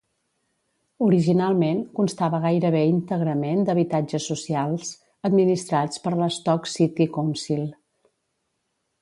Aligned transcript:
Originalment, 1.07 1.83
constava 1.99 2.39
gairebé 2.45 2.81
íntegrament 2.93 3.61
d'habitatges 3.67 4.27
socials, 4.33 4.95
administrats 5.31 6.03
per 6.07 6.15
l'Stoke 6.23 6.73
City 6.79 7.09
Council. 7.21 7.63